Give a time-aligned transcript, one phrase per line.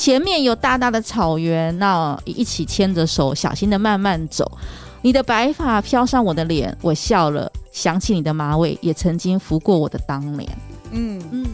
[0.00, 4.50] 前面有大大的草原，那一起牵着手，小心的慢慢走。
[5.02, 10.48] 你的白发飘上我的脸，我笑了，想起你的马尾，也曾经拂过我的当年。
[10.92, 11.46] 嗯嗯。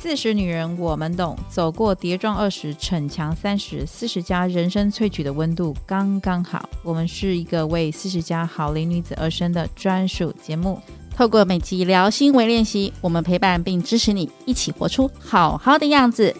[0.00, 6.68] 四十女人我们懂，走过跌撞二十，逞强三十，四十加人生萃取的温度刚刚好。
[6.84, 10.80] 我们是一个为四十加好龄女子而生的专属节目。
[11.14, 16.34] 透过每集聊心为练习，我们陪伴并支持你，一起活出好好的样子。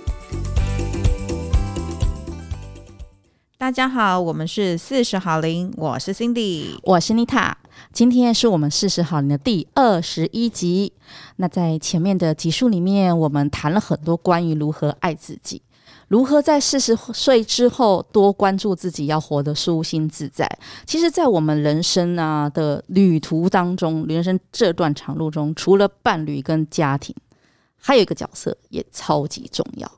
[3.59, 7.59] 大家好，我们是四十好龄，我是 Cindy，我是妮塔。
[7.93, 10.95] 今天是我们四十好龄的第二十一集。
[11.37, 15.61] 那在前面的集数里面，我们谈了很多关于如何爱自己，
[16.11, 20.45] 如何在四十岁之后多关注自己，要活得舒心自在。
[20.85, 27.15] 其实，在我们人生啊的旅途当中，人生这段长路中，除了伴侣跟家庭，
[27.77, 29.89] 还有一个角色也超级重要。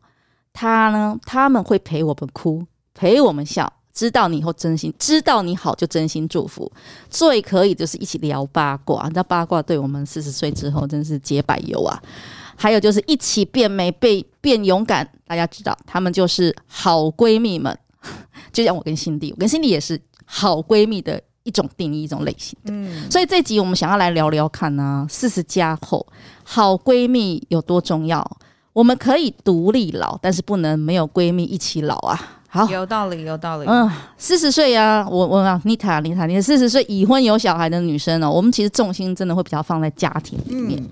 [0.52, 2.62] 他呢，他们会陪我们哭。
[2.92, 6.70] 陪我们笑，知道你以后真心，知道你好就真心祝福。
[7.08, 11.98] 最可以就是一起聊八卦，你知道八卦对我们四十岁之后真是解百忧啊。
[12.62, 15.08] 还有就是一起变美，被变勇敢。
[15.26, 17.76] 大家知道，她们就是好闺蜜们。
[18.52, 22.72] 就像我跟辛迪，我跟辛迪也是好闺蜜的一种定义，一种类型的。
[22.72, 26.06] 嗯，所以这集我们想要来聊聊看呢，四十加后
[26.44, 28.24] 好闺蜜有多重要？
[28.72, 32.38] 我们可以独立老，但是不能没有闺蜜一起老啊。
[32.48, 33.66] 好，有道理，有道理。
[33.66, 40.78] 嗯，四十岁呀，我我啊，妮塔，妮塔，你四十岁已婚有小孩的女生哦，我们其实重心真的会比较放在家庭里面。
[40.78, 40.90] 嗯、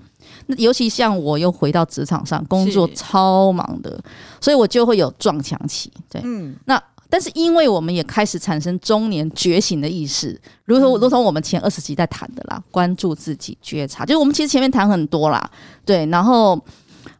[0.57, 3.99] 尤其像我又回到职场上，工作超忙的，
[4.39, 5.91] 所以我就会有撞墙期。
[6.09, 6.55] 对，嗯。
[6.65, 15.49] 那但是因为我们也开始产生中年觉醒的意识，如同如同我们前二十集在谈的啦，关注自己，觉察，就是我们其实前面谈很多啦，
[15.85, 16.59] 对，然后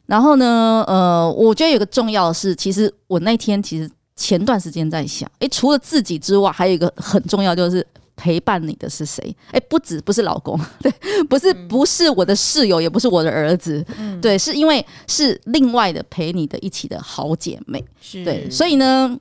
[0.06, 3.90] 然后呢，呃，我觉得有个重要的是，其实我那天其实。
[4.14, 7.84] 前段时间在想，诶，除了自己之外，还有一个很重要，就是
[8.22, 9.36] 陪伴你的是谁？
[9.52, 10.94] 哎，不止不是老公， 对，
[11.28, 19.18] 不是不是我的室友，也不是我的儿子，嗯、对，是因为是另外的陪你的一起的好姐妹，是对，所以呢，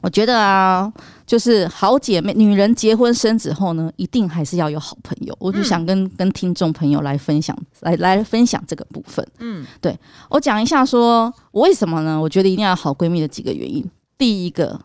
[0.00, 0.92] 我觉得啊，
[1.24, 5.36] 就是好姐妹，女人结婚生子后呢，一定还是要有好朋友。
[5.38, 9.24] 我就想跟、嗯、跟听众朋友来分享，来来分享这个部分。
[9.38, 9.96] 嗯，对，
[10.28, 12.20] 我讲一下说，说为什么呢？
[12.20, 13.88] 我觉得一定要好闺蜜的几个原因。
[14.18, 14.80] 第一个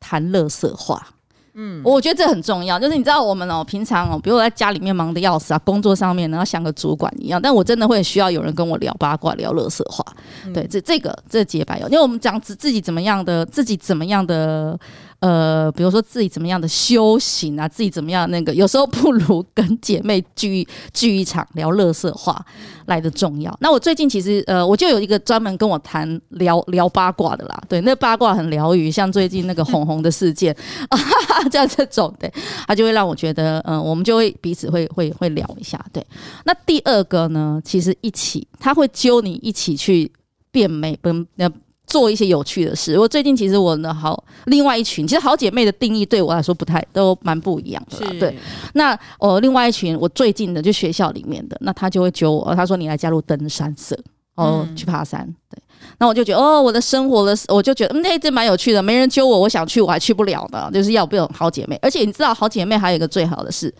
[0.00, 1.14] 谈乐色话，
[1.58, 2.78] 嗯，我觉得这很重要。
[2.78, 10.04] 就是你知道我们哦，平常哦，比如我在家里面忙的要死啊，工作上面然后像个主管一样，但我真的会需要有人跟我聊八卦、聊乐色话。
[10.46, 14.78] 嗯、对，这这个这洁白哦，因为我们讲自自己怎么样的，自己怎么样的。
[15.20, 22.40] 呃，比如说自己怎么样的修行啊，自己怎么样那个，有时候不如跟姐妹聚聚一场聊乐色话
[22.86, 23.56] 来的重要。
[23.60, 30.54] 那我最近其实呃，我就有一个专门跟我谈聊聊八卦的啦，对，那八卦很疗愈，像最近那个红红的事件
[30.88, 32.32] 啊，哈哈这样这种对，
[32.68, 35.84] 他就会让我觉得，嗯、我们就会彼此会会会聊一下。
[35.92, 36.06] 对，
[36.44, 40.12] 那第二个呢，其实一起他会揪你一起去
[40.52, 41.08] 变美，不
[41.38, 41.50] 呃。
[41.88, 42.98] 做一些有趣的事。
[42.98, 48.12] 我最近其实我呢，好另外一群，其实好姐妹的定义对我来说不太都蛮不一样的啦。
[48.20, 48.38] 对，
[48.74, 53.98] 那我另外一群我最近的就学校里面的，那他就会揪我，他说你来加入登山社
[54.36, 55.26] 哦，嗯、去爬山。
[55.50, 55.60] 对，
[55.98, 58.82] 那我就觉得哦，我的生活的，我就觉得嗯，那这蛮有趣的。
[58.82, 61.78] 没人揪我，我想去我还去不了的，就是要不要好姐妹。
[61.82, 63.74] 而且你知道，好姐妹还有一个最好的是，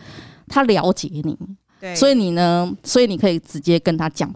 [0.47, 1.37] 她了解你，
[1.79, 4.33] 对，所以你呢，所以你可以直接跟她讲。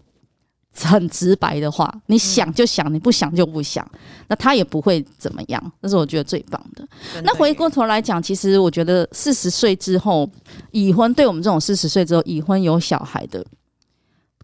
[0.76, 3.88] 很直白的话，你想就想，你不想就不想，
[4.26, 5.72] 那他也不会怎么样。
[5.80, 6.84] 那是我觉得最棒的。
[7.22, 10.28] 那回过头来讲，其实我觉得四十岁之后
[10.72, 13.44] 已婚，对我们这种四十岁之后已婚有小孩的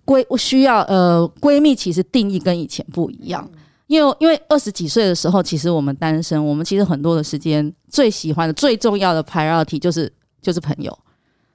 [0.07, 3.51] 闺，我需要呃闺蜜，其实定义跟以前不一样。
[3.89, 10.97] 因为因为二十几岁的时候，其实我们单身，我们其实很多的时间最喜欢的、最重要的 priority 就是就是朋友。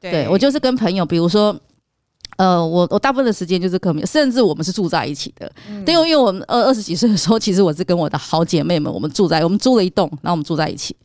[0.02, 1.58] 对，我就是跟朋友，比如说。
[2.38, 5.50] 呃，我我大部分的时间就是跟朋友，甚至我们是住在一起的。
[5.70, 10.96] 嗯、对，因为我们二二十几岁的时候，其实我是跟我的好姐妹们，我们住在我们租了一栋，然后我们住在一起。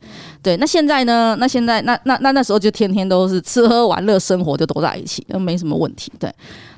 [0.43, 1.35] 对，那现在呢？
[1.39, 6.11] 那现在那那那那时候就天天都是吃喝玩乐生活就都在一起，那没什么问题。
[6.19, 6.33] 对，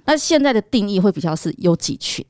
[0.06, 2.24] 那现在的定义会比较是有几群，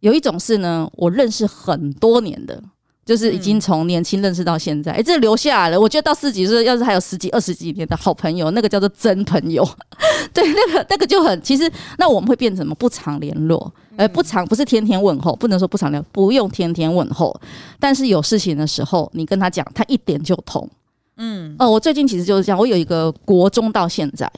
[0.00, 2.62] 有一种是呢，我认识很多年的。
[3.04, 5.80] 就是已经从年轻认识到现在，哎、嗯欸，这留下来了。
[5.80, 9.62] 我觉得到四十几岁，要是还有十几、二十几年的好朋友，那个叫做真朋友。
[10.32, 12.74] 对，那个那个就很，其实那我们会变成什么？
[12.76, 17.38] 不常联络，呃、欸，不常不是天天问候，不能说不常联，不用天天问候。
[17.78, 20.68] 但是有事情的时候，你跟他讲，他一点就通。
[21.16, 22.58] 嗯，哦，我最近其实就是这样。
[22.58, 24.30] 我有一个国中到现在。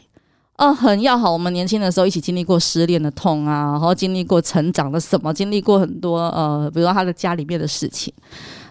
[0.58, 1.30] 哦，很要好。
[1.30, 8.12] 我们年轻的时候一起经历过失恋的痛啊，然后经历过成长的什么，经历过很多呃，比如说他的家里面的事情。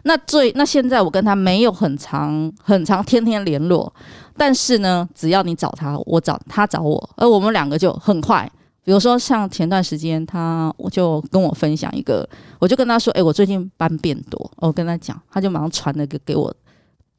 [0.03, 3.91] 那最那现在我跟他没有很长很长天天联络，
[4.35, 8.49] 但是呢，只要你找他，我找他找我，而我们两个就很快。
[8.83, 12.27] 比如说像前段时间他我就跟我分享一个，
[12.59, 16.51] 我就跟他说，哎，我最近班变多，我跟他讲，他就马上传了个给我。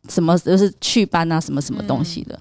[0.08, 2.38] 什么就是去班啊，什么什么东西的，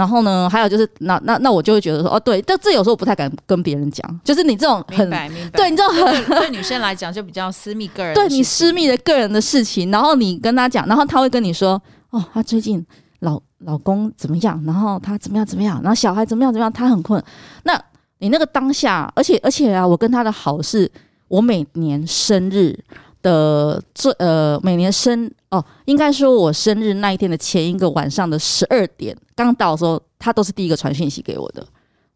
[0.00, 5.10] 然后呢，还有就是那那那我就会觉得说，哦，对，但这有时候我不太敢跟别人讲，就是你这种很
[5.52, 12.82] 对你这种很对，对女生来讲就比较私密个人，对你私密的个人的事情，然后你跟他讲，然后他会跟你说，哦，他最近
[13.18, 17.22] 老老公怎么样，然后他怎么样怎么样，然后小孩怎么样怎么样，他很困。
[17.64, 17.78] 那
[18.20, 20.90] 你那个当下，而且而且啊，我跟他的好是，
[21.28, 22.78] 我每年生日。
[23.22, 31.66] 的最呃，每年生哦，应该说我生日那一天的前一个晚上的十二点刚到的时候，他都是第一个传讯息给我的。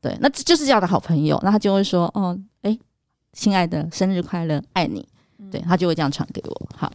[0.00, 2.78] 对，那就是这样的好朋友，那他就会说哦，哎，
[3.32, 5.06] 亲爱的，生日快乐，爱你。
[5.50, 6.68] 对，他就会这样传给我。
[6.76, 6.92] 好，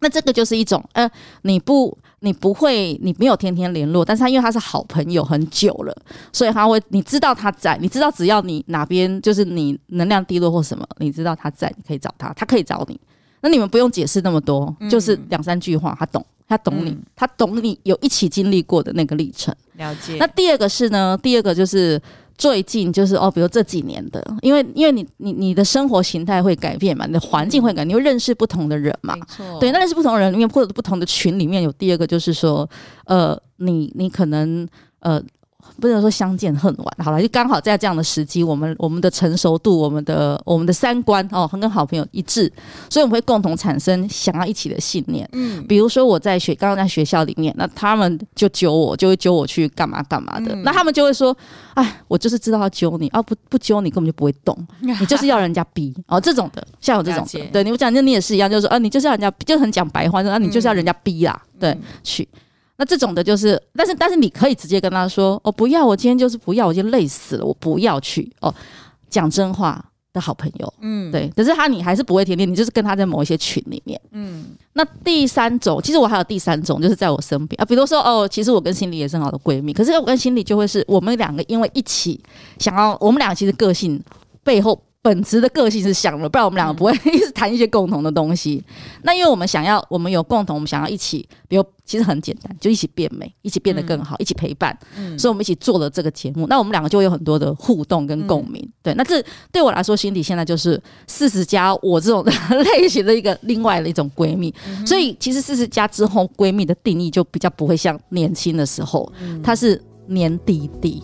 [0.00, 1.10] 那这个就是一种呃，
[1.42, 1.96] 你不。
[2.20, 5.94] 你不会，你没有天天联络，但是他因为他是好朋友很久了，
[6.32, 12.98] 所以他会，你知道他在，你知道只要你哪边就是你能量低落或什么，你知道他在，你可以找他，他可以找你。
[13.44, 19.54] 那你们不用解释那么多，嗯、就是两三句话，他懂，他懂你，嗯、他懂你有一起经历过的那个历程。
[19.74, 20.16] 了解。
[20.18, 22.00] 那第二个是呢，第二个就是。
[22.36, 32.68] 最近就是哦，比如这几年的，因为因为你你你的生活形态会改变嘛，你的环境会改，你会认识不同的人嘛，没错，对，那认识不同的人，因为或者不同的群里面有第二个就是说，
[33.04, 34.66] 呃，你你可能
[34.98, 35.22] 呃。
[35.80, 42.50] 不能说相见恨晚，好了，就刚好在这样的时机，我们我们的成熟度，我们的我们的三观哦，很跟好朋友一致，
[42.88, 45.28] 所以我们会共同产生想要一起的信念。
[45.32, 50.54] 嗯，比如说我在学刚刚在学校里面，那他们就揪我，就会揪我去干嘛干嘛的。
[50.54, 51.36] 嗯、那他们就会说
[51.74, 62.28] ：“哎，我就是知道要揪你，啊不不揪你根本就不会动， 你就是要人家逼哦。”这种的，像我这种的，对你们讲，那你也是一样，就是说啊，你就是要人家，就很讲白话，那啊，你就是要人家逼啦，嗯、对，去。
[62.76, 68.52] 那这种的就是，但是但是你可以直接跟他说，我、哦、不要，我今天就是不要，我就累死了，我不要去哦。
[69.08, 71.28] 讲真话的好朋友，嗯，对。
[71.36, 74.46] 可是他你还是不会天天，你就是跟他在某一些群里面，嗯。
[74.72, 82.20] 那第三种，其实我还有第三种，就是在我身边啊，比如说哦，其实我跟心理也是很好的闺蜜，可是我跟心理就会是我们两个因为一起
[82.58, 84.02] 想要，我们两个其实个性
[84.42, 84.80] 背后。
[85.04, 88.64] 本质的个性是像的，不然我们两个不会 一直谈一些共同的东西。
[88.66, 94.74] 嗯、那因为我们想要，我们有共同，我们想要一起，比如其实很简单，就一起变美，一起变得更好，嗯、一起陪伴。
[94.96, 96.46] 嗯，所以我们一起做了这个节目。
[96.46, 98.62] 那我们两个就会有很多的互动跟共鸣。
[98.62, 99.22] 嗯、对，那这
[99.52, 102.24] 对我来说，心底现在就是四十加我这种
[102.80, 104.54] 类型的一个另外的一种闺蜜。
[104.66, 111.02] 嗯、所以其实四十加之后，闺蜜的定义就比较不会像年轻的时候，嗯、它是年弟弟。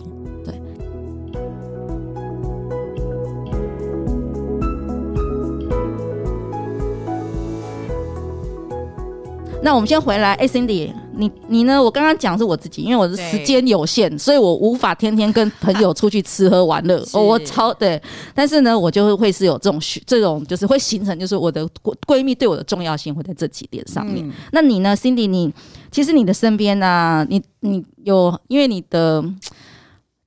[9.63, 11.81] 那我们先回来，哎，Cindy，你你呢？
[11.81, 16.97] 我刚刚讲是我自己，因为我的时间有限，所以我无法天天跟朋友出去吃喝玩乐。
[17.13, 18.01] 哦，我超对，
[18.33, 21.67] 但是呢，我就会是有这种这种，就是会形成，就是我的
[22.07, 24.27] 闺蜜对我的重要性会在这几点上面。
[24.27, 25.27] 嗯、那你呢，Cindy？
[25.27, 25.53] 你
[25.91, 29.23] 其实你的身边呢、啊，你你有，因为你的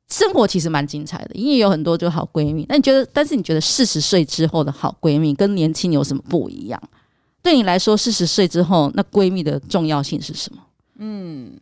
[0.09, 2.65] 生活其实蛮精彩的，因为有很多就好闺蜜。
[2.69, 3.05] 那你觉得？
[3.13, 6.81] 但是你觉得四十岁之后的好闺蜜跟年轻有什么不一样？
[7.45, 10.63] 对你来说，四十岁之后，那闺蜜的重要性是什么？
[10.97, 11.61] 嗯，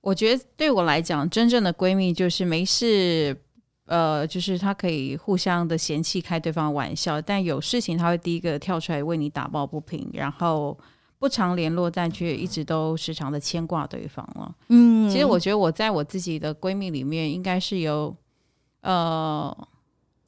[0.00, 3.36] 我觉得对我来讲，真正的闺蜜就是没事，
[3.84, 10.76] 呃，就是她可以互相的嫌弃、开对方玩笑，但有事情她会第一个跳出来为你打抱不平，然后
[11.18, 14.54] 不常联络，但却一直都时常的牵挂对方了。
[14.68, 18.16] 嗯，其实我觉得我在我自己的闺蜜里面，应该是有，
[18.80, 19.54] 呃。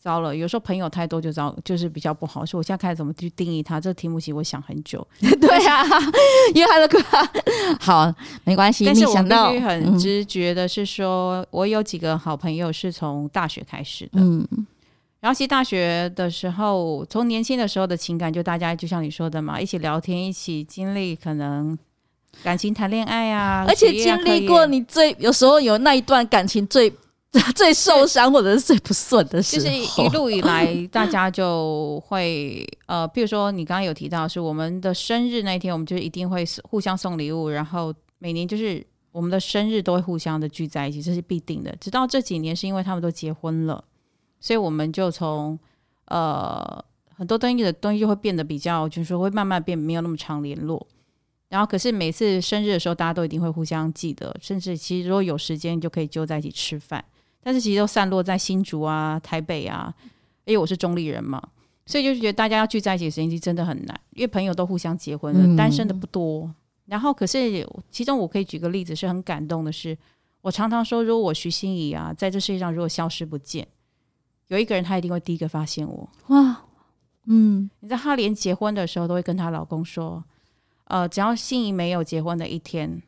[0.02, 2.44] 糟了，有时候朋友太多就糟，就是比较不好。
[2.46, 5.06] 所以我现在开始怎么去定义他这个题目，其实我想很久。
[5.20, 5.84] 对啊，
[6.54, 6.98] 因为他的歌
[7.78, 8.10] 好
[8.44, 8.86] 没关系。
[8.86, 14.12] 但是我必须很直觉的是说，嗯、我有几个好朋友是从大学开始的。
[14.22, 14.48] 嗯，
[15.20, 21.78] 然后其实大学的时候，从年轻的时候的情感，就大家就像你说的嘛，一起聊天，一起经历可能
[22.42, 26.90] 感情谈恋爱啊，而且经历过你最有时候有那一段感情最。
[27.54, 41.72] 最受伤或者是最不顺的时候，就是一路以来，大家就会呃，比如说你刚刚有提到，是我们的生日那一天，我们就一定会互相送礼物，然后每年就是我们的生日都会互相的聚在一起，这是必定的。
[41.80, 43.84] 直到这几年，是因为他们都结婚了，
[44.40, 45.56] 所以我们就从
[46.06, 46.84] 呃
[47.14, 50.84] 很多东西的东西就会变得比较，就是说会慢慢变，没有那么常联络。
[51.48, 57.04] 然后可是每次生日的时候，大家都一定会互相记得，甚至其实如果有时间，就可以揪在一起吃饭。
[57.42, 59.94] 但是其实都散落在新竹啊、台北啊，
[60.44, 61.42] 因为我是中立人嘛，
[61.86, 66.52] 所以就是觉得大家要聚在一起的时间真的很难，因为朋友都互相结婚了，嗯、单身的不多。
[66.86, 69.96] 然后可是其中我可以举个例子，是很感动的是，
[70.40, 73.66] 我常常说，如果我徐心怡啊，在这世界上如果消失不见，
[74.48, 76.10] 有一个人他一定会第一个发现我。
[76.28, 76.64] 哇，
[77.26, 80.24] 嗯，你知道她连结婚的时候都会跟她老公说，
[80.84, 83.00] 呃，只要心怡没有结婚的一天，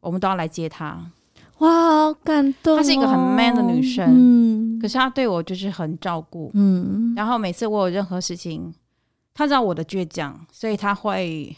[0.00, 1.10] 我们都要来接她。
[1.58, 2.76] 哇，好感动哦！
[2.76, 8.72] 她是一个很 man 的女生，嗯，可是她对我就是很照顾，嗯，然后每次我有任何事情，
[9.34, 11.56] 她知道我的倔强，所以她会，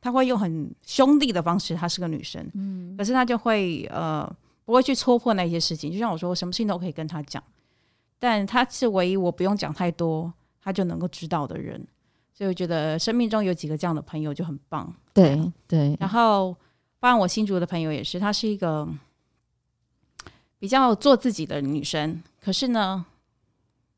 [0.00, 1.74] 她会用很兄弟的方式。
[1.74, 4.28] 她是个女生，嗯，可是她就会呃，
[4.64, 5.92] 不会去戳破那些事情。
[5.92, 7.40] 就像我说，我什么事情都可以跟她讲，
[8.18, 11.80] 但她是唯一我不用讲太多，她就能够知道的人。
[12.32, 14.92] 所以我觉得生命中有几个这样的朋友就很棒。
[15.14, 16.56] 对对，然后。
[17.00, 18.86] 包括我新竹的朋友也是，她是一个
[20.58, 22.22] 比较做自己的女生。
[22.40, 23.04] 可是呢，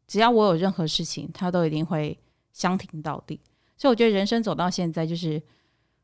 [0.06, 2.16] 只要我有任何事情，她都一定会
[2.52, 3.38] 相挺到底。
[3.76, 5.42] 所以我觉得人生走到现在，就是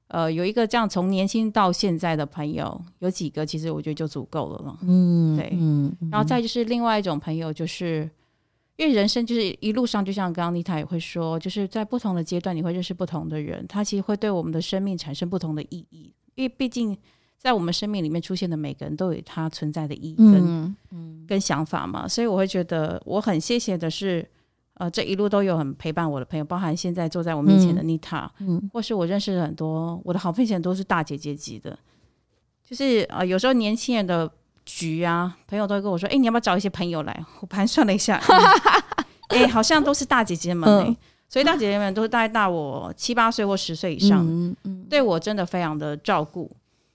[0.09, 4.78] 呃，有一个这样从年轻到现在的朋友，有几个其实我觉得就足够了嘛。
[4.83, 5.97] 嗯，对，嗯。
[6.11, 8.11] 然后再就是另外一种朋友，就是
[8.75, 16.12] 因为人生就是一路上，就像刚刚丽塔也会说，就是在不同的阶段，你会认识不同的人，他其实会对我们的生命产生不同的意义。
[16.38, 16.97] 因为毕竟，
[17.37, 24.25] 在我们生命里面出现的每个人都有他存在的意义跟、嗯、跟想法嘛，所以我会觉得我很谢谢的是，
[24.75, 31.76] 呃，这一路都有很陪伴我的朋友，包含现在坐在我面前的妮塔，嗯，或是我认识的很多我的好朋友，都是大姐姐级的，
[32.64, 34.30] 就是呃，有时候年轻人的
[34.64, 37.25] 局啊，朋友都会跟我说，哎，你要不要找一些朋友来？
[37.40, 38.23] 我盘算了一下，
[39.30, 40.85] 哎、嗯，好像都是大姐姐们、欸。
[40.88, 40.97] 嗯
[41.28, 46.50] 所以大姐姐们都是大概大我七八岁或十岁以上，嗯嗯、对我真的非常的照顾，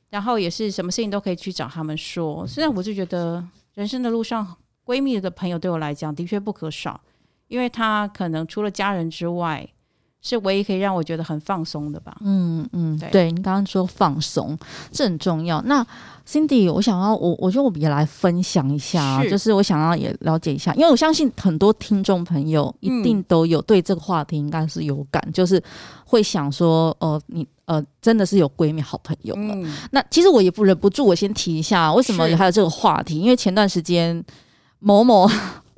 [0.09, 2.45] 然后也是什么事情都可以去找他们说。
[2.47, 3.43] 现在我就觉得
[3.75, 6.99] 人生的路上，闺蜜的朋友对我来讲的确不可少，
[7.47, 9.69] 因为她可能除了家人之外，
[10.23, 12.15] 是唯一可以让我觉得很放松的吧。
[12.21, 14.57] 嗯嗯，对，对你刚刚说放松，
[14.89, 15.61] 这很重要。
[15.63, 15.85] 那
[16.25, 25.61] Cindy，我想要我，我觉得我们也来分享一下，是就是我想要也了解一下，因为我相信很多听众朋友一定都有对这个话题应该是有感，嗯、就是
[26.05, 29.53] 会想说，呃，你呃真的是有闺蜜好朋友了。
[29.53, 34.23] 嗯、那其实我也不忍不住，我先提一下为什么还有这个话题，因为前段时间
[34.79, 35.29] 某某。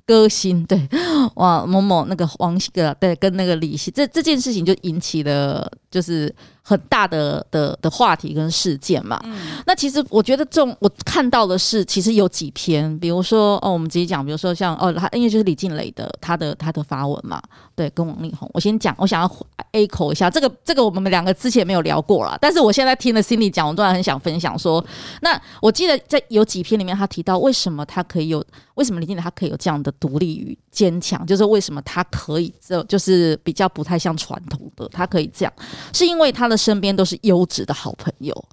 [0.06, 0.88] 歌星 对
[1.36, 6.34] 哇，某某那个王希哥对，跟那个李希这这件事情就引起了就是
[6.68, 9.22] 很大的的的话题跟事件嘛。
[9.24, 17.40] 嗯、那其实我觉得这种我看到的是，其实有几篇，比如说哦，我们直接讲，比如说像哦，他因为就是李静蕾的他的他的发文嘛，
[17.76, 18.50] 对，跟王力宏。
[18.52, 19.32] 我先讲，我想要
[19.74, 24.84] A 口一下这个这个我们两个之前没有聊过了，但是我现在听了 Cindy 讲，我突然很想分享说，
[25.22, 28.44] 那我记得在有几篇里面他提到为什么他可以有。
[28.76, 31.26] 为什么李静蕾他可以有这样的独立与坚强？
[31.26, 35.54] 就是为什么他可以这就是比较不太像传统的，他可以这样，
[35.94, 38.46] 是因为他的身边都是优质的好朋友。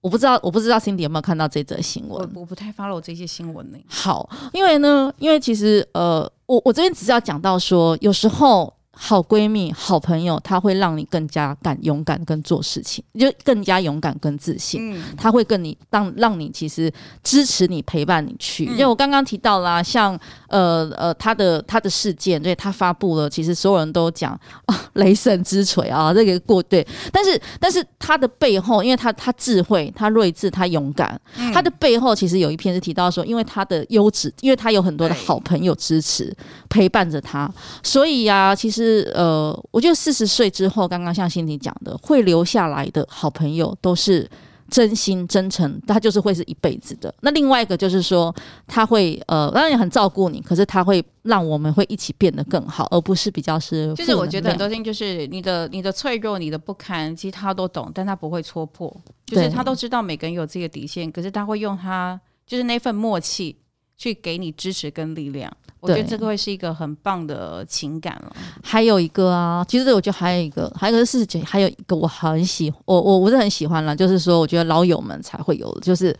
[0.00, 2.30] 我不知道，我不知道 Cindy 有没有看到这则新闻？
[2.34, 3.78] 我我不太 follow 这些新闻呢。
[3.88, 8.75] 好，因为呢，因为其实呃，我我这边只是要讲到说，有时候。
[8.98, 14.94] 好闺蜜、好朋友，她会让你更加敢勇敢跟做事情，就更加勇敢跟自信。
[14.94, 16.90] 嗯，她会跟你让让你其实
[17.22, 18.64] 支持你、陪伴你去。
[18.64, 24.32] 嗯、因为我刚刚提到啦，像呃呃，她的她的事件，对她发布了，其实所有人都讲
[24.64, 26.84] 啊，雷神之锤啊，这个过对。
[27.12, 31.20] 但是但是她的背后，因为她她智慧、她睿智、她勇敢，
[31.52, 36.34] 她的背后其实有一篇是提到说，因为她的优质，因为她有很多的好朋友支持、
[36.70, 38.85] 陪伴着她，所以呀、啊，其实。
[38.86, 44.28] 是呃，我觉得四十岁之后，刚刚像心里讲的，会留下来的好朋友都是
[44.70, 47.14] 真心真诚，他就是会是一辈子的。
[47.20, 48.34] 那另外一个就是说，
[48.66, 53.94] 他会呃，当然也很照顾你，可是他会让我们会一起变得更好，而不是比较是。
[53.94, 58.94] 就是我觉得很多事情就是你的你的脆弱、你的不堪，其实他都懂，但他不会戳破，
[59.26, 63.56] 就是他都知道每个人有自己的底线，可是他会用他就是那份默契
[63.96, 65.50] 去给你支持跟力量。
[65.80, 68.34] 我觉得这个会是一个很棒的情感了。
[68.62, 76.16] 还有一个啊，其实我觉得还有一个，还有一个是姐，还有一个我很喜，我我我是很喜欢了，就是说，我觉得老友们才会有的，就是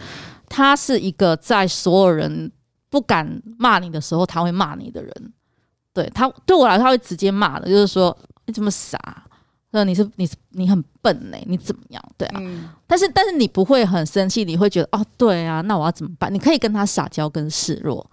[0.48, 2.52] 他是一个在所有人
[2.90, 5.32] 不敢骂你的时候，他会骂你的人。
[5.92, 9.25] 对他对我来说，他会直接骂的，就是说你这么傻，
[9.76, 11.44] 那你是你是你很笨呢、欸？
[11.46, 12.02] 你怎么样？
[12.16, 12.40] 对啊。
[12.42, 16.32] 嗯、但是但是你不会很生气，你会觉得哦，对啊，那我要怎么办？
[16.32, 18.10] 你可以跟他撒娇跟示弱。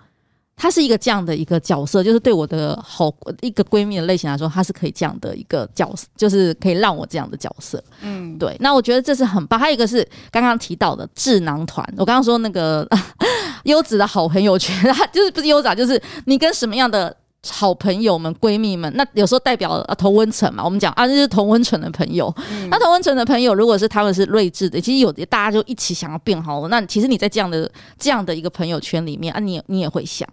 [0.56, 7.84] 他是一个这样的一个角色，就是对我的好一个闺蜜的类型来说，她是可以这样的一个角色，就是可以让我这样的角色。
[8.02, 8.56] 嗯，对。
[8.60, 9.60] 那我觉得这是很棒。
[9.60, 12.88] 还有一个是刚刚提到的智囊团，我刚刚说那个
[13.66, 14.76] 优质的好朋友圈，
[15.12, 17.18] 就是不是优质，就是你跟什么样的。
[17.50, 20.64] 好朋友们、闺蜜们，那有时候代表啊同温层嘛。
[20.64, 22.34] 我们讲啊，那是同温层的朋友。
[22.50, 26.70] 嗯、那同温层的朋友，如果是他们是睿智的，其实有的大家就一起想要变好了。
[26.70, 27.70] 那其实你在这样的
[28.00, 30.28] 这样的一个朋友圈里面啊，你也你也会想，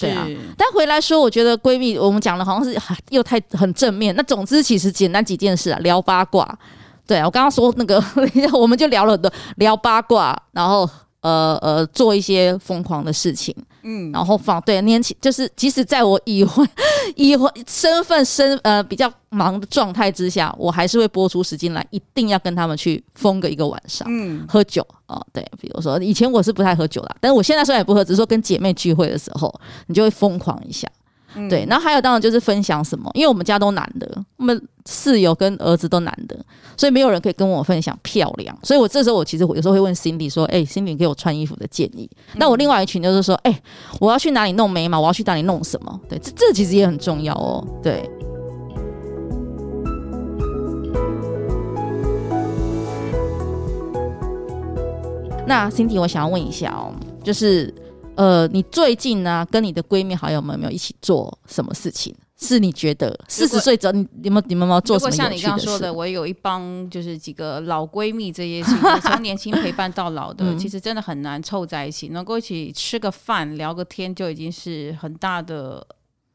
[0.00, 0.26] 对啊。
[0.58, 2.76] 但回来说，我觉得闺蜜，我们讲的好像是
[3.10, 4.12] 又太很正面。
[4.16, 6.58] 那总之，其实简单几件事啊，聊八卦。
[7.06, 8.02] 对啊，我刚刚说那个，
[8.58, 10.88] 我们就聊了很多，聊八卦，然后。
[11.26, 13.52] 呃呃，做一些疯狂的事情，
[13.82, 16.64] 嗯，然后放对年轻，就是即使在我已婚
[17.16, 29.52] 已婚身份身呃比较忙的状态之下，我还是会拨出时间来，一定要跟他们去疯个一个晚上，嗯，喝酒啊、呃，对，比如说以前我是不太喝酒啦，但是我现在虽然也不喝，只是说跟姐妹聚会的时候，
[29.88, 30.86] 你就会疯狂一下。
[31.50, 36.36] 对，然后还有当然就是分享什么，因为我们家都男的，我们室友跟儿子都男的，
[36.76, 38.58] 所以没有人可以跟我分享漂亮。
[38.62, 43.62] 所以我这时候我其实我有时候会问 Cindy 说：“哎，Cindy 给我穿衣服的建议。”那我另外一群就是说：“哎，
[44.00, 44.98] 我要去哪里弄眉毛？
[44.98, 47.66] 我要去哪里弄什么？”对，这这其实也很重要哦。
[47.82, 48.10] 对。
[55.46, 57.72] 那 Cindy，我想要问一下哦，就是。
[58.16, 62.14] 呃，你最近呢、啊，跟你的闺蜜好友们有没有一起做什么事情？
[62.38, 65.10] 是你觉得四十岁之后，你你们你们有没有做什么？
[65.10, 68.62] 像你刚刚说的，我有一帮就是几个老闺蜜，这些
[69.00, 75.86] 从年轻陪伴到老的，嗯、其实真的很难凑在一起，能够一起吃个饭、聊个天，就已经是很大的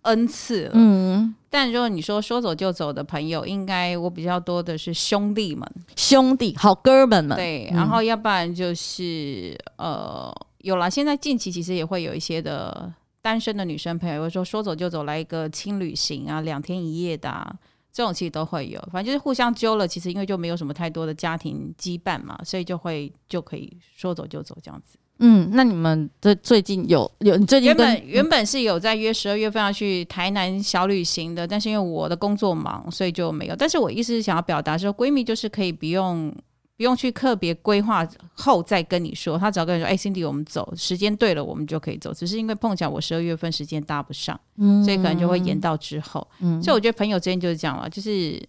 [0.01, 0.71] 恩赐了。
[0.73, 7.37] 嗯，但如果你说说走就走的朋友，应该我比较多的是兄弟们，兄弟好哥们们。
[7.37, 10.35] 对，然后要不然就是、嗯、呃。
[10.63, 17.53] 有了，现在近期其实也会有一些的单身的女生朋友，会说说走就走，来一个轻旅行啊，两天一夜的啊，
[17.91, 18.79] 这种其实都会有。
[18.91, 24.97] 反正就是互相揪了，其实因为就没有什么太多的家庭羁绊嘛，所以就会就可以说走就走这样子。
[25.19, 33.55] 嗯，那你们最最近有有你最近原本原本是有在约十二月份要去台南小旅行的，但是因为我的工作忙，所以就没有。
[33.55, 36.33] 但是我意思是想要表达说，闺蜜就是可以不用。
[36.81, 46.27] 不用去特别规划后再跟你说，他只要跟你说：“哎，Cindy，我们走，时间对了，我们就可以走。”只是因为碰巧我十二月份时间搭不上，嗯，所以可能就会延到之后。
[46.39, 48.41] 嗯，所以我觉得朋友之间就是这样了，就是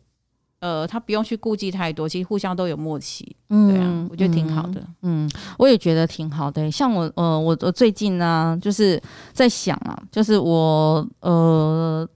[0.61, 3.37] 呃，他不用去顾忌太多，其实互相都有默契。
[3.51, 4.83] 嗯，对啊，我觉得挺好的。
[5.03, 6.71] 嗯，我也觉得挺好的。
[6.71, 8.99] 像我呃，我我最近呢，啊，就是
[9.35, 12.09] 在想啊，就是我呃，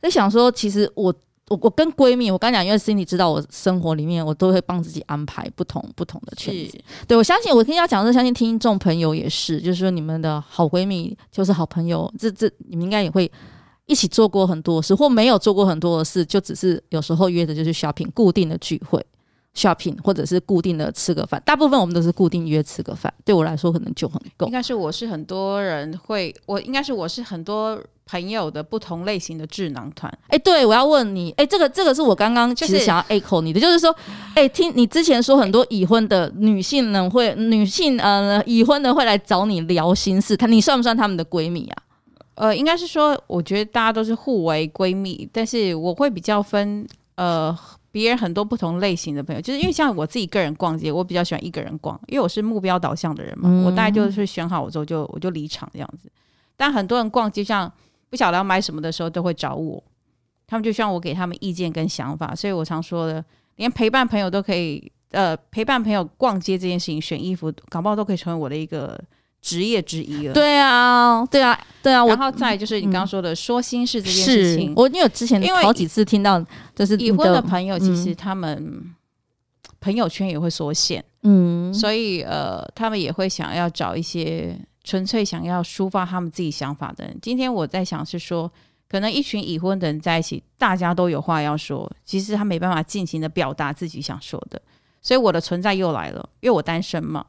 [0.00, 1.12] 在想说，其实我。
[1.48, 6.78] 我我跟闺蜜，我刚讲，因为 Cindy 知道我生活里面，我都会帮自己安排不同不同的圈子。
[7.06, 13.30] 对，我相信我跟大家讲，是相信听众朋友也是，就是说你们的好闺蜜就是好朋友，这这你们应该也会
[13.86, 19.04] 一起做过很多事，或没有做过很多的事，就只是有时候约的就是 shopping 固定的聚会。
[19.54, 23.12] shopping 或者是固定的吃个饭，大部分我们都是固定约吃个饭。
[23.24, 24.46] 对我来说，可能就很够。
[24.46, 27.76] 应该是我是很多人会，我应该是我是很多
[28.08, 30.12] 朋友的不同类型的智囊团。
[30.28, 33.94] 哎，对，我要问你，哎，这个这个是我刚刚其实想要 echo 你的，就是说，
[34.34, 41.82] 哎，听你之前说很多已婚的女性呢，会女性呃已婚的会来找你聊心事，她你算不算她们的闺蜜啊？
[42.34, 47.56] 呃，应该是说，我觉得大家都是互为闺蜜，但是我会比较分呃。
[47.90, 53.48] 别人很多不同类型的朋友，就是因为像我自己个人逛街，我比较喜欢一个人逛，因为我是目标导向的人嘛。
[53.50, 56.08] 嗯、我大概就是选好我之后就我就离场这样子。
[56.54, 57.72] 但很多人逛街，像
[58.10, 59.82] 不晓得要买什么的时候，都会找我，
[60.46, 62.34] 他们就希望我给他们意见跟想法。
[62.34, 63.24] 所以我常说的，
[63.56, 68.98] 连陪伴朋友都可以，呃，陪伴朋友逛街这件事情，选衣服，搞不好都可以成为我的一个。
[69.40, 72.04] 职业之一了，对啊，对啊，对啊。
[72.04, 76.44] 然后再就是你刚刚说的说心事这件事情，我因为之前因为好几次听到，
[76.74, 78.82] 就是已婚的朋友，其实他们
[79.80, 87.14] 朋友圈也会缩限，嗯，所以呃，他们也会想要找一些纯粹想要抒发他们自己想法的人。
[87.20, 88.50] 今天我在想是说，
[88.88, 94.58] 可能一群已婚的人在一起，大家都有话要说，其实他没办法尽情的表达自己想说的，
[95.02, 97.22] 所以我的存在又来了，因为我单身嘛。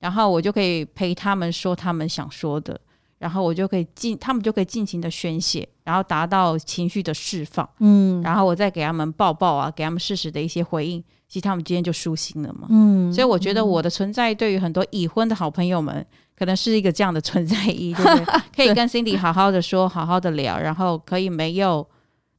[0.00, 2.78] 然后我就可以陪他们说他们想说的，
[3.16, 7.66] 然后我就可以尽，他们就可以尽情的宣泄，然后达到情绪的释放。
[7.78, 12.68] 嗯，然后我再给他们抱抱啊，给他们适时的一些回应，其实他们今天就舒心了嘛。
[12.68, 16.06] 嗯，所以我觉得我的存在对于很多已婚的好朋友们，
[16.38, 18.42] 可能是一个这样的存在意义，对不对？
[18.54, 21.86] 可以跟 Cindy 好好的说，好好的聊，然后可以没有。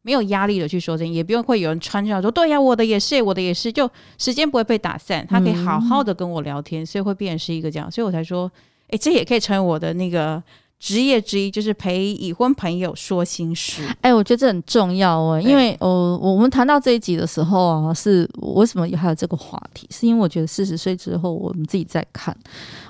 [0.02, 8.50] 没有压力的去说这，也不用会有人穿上说，对呀、啊，我的也是，我的也是，就时间不会被打散，他可以好好的跟我聊天，嗯、所以会变成是一个这样，所以我才说，
[8.88, 10.42] 哎，这也可以成为我的那个
[10.80, 13.84] 职业之一，就是陪已婚朋友说心事。
[14.00, 19.86] 哎，我觉得这很重要哦，因为呃，我们谈到这一集的时候啊，是为什么还有这个话题？
[19.92, 22.36] 是因为我觉得四十岁之后，我们自己在看，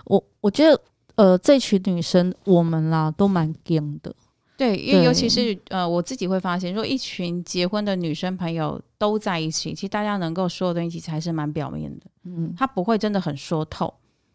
[0.06, 0.80] 我我觉得。
[1.20, 4.16] 呃，这群女生我们啦都蛮硬的。
[4.58, 13.94] 对，因为尤其是呃，我自己会发现，如果一群结婚的女生朋友都在一起，其实大家能够说的东西其实还是蛮表面的，嗯，他不会真的很说透。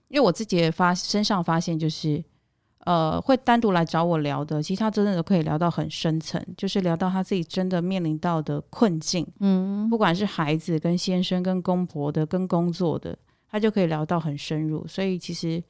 [0.08, 2.22] 因为我自己也发身上发现，就是
[2.84, 13.16] 呃，会单独来找我聊的，其实他真的都可以聊到很深层，就是聊到他自己真的面临到的困境，嗯，不管是孩子、跟先生、跟公婆的、跟工作的，
[13.50, 14.86] 他就可以聊到很深入。
[14.86, 15.62] 所以其实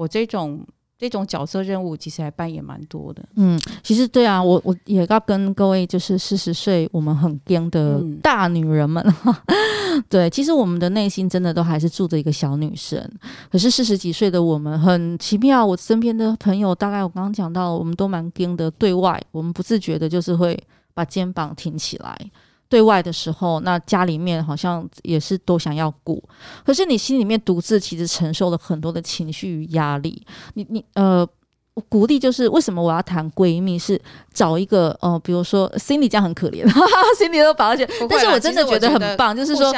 [0.00, 0.64] 我这种。
[1.00, 3.24] 这种角色任务其实还扮演蛮多的。
[3.36, 13.02] 嗯，其实对啊，我我也要跟各位就是四十岁我们很僵的大女人们，嗯、 对，其实我们的内心真的都还是住着一个小女生。
[13.50, 22.14] 可是四十几岁的我们很奇妙，我身边的朋友大概我刚刚讲到，我们都蛮僵的，对外我们不自觉的就是会把肩膀挺起来。
[22.70, 26.22] 对外的时候，那家里面好像也是都想要顾，
[26.64, 30.24] 可是你心里面独自其实承受了很多的情绪与压力。
[30.54, 31.28] 你你呃，
[31.74, 34.00] 我鼓励就是为什么我要谈闺蜜，是
[34.32, 36.64] 找一个呃，比如说 Cindy 这样很可怜，
[37.18, 39.74] Cindy 都把它讲，但是我真的觉得很棒，就是说。